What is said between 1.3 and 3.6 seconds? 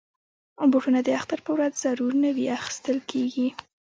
په ورځ ضرور نوي اخیستل کېږي.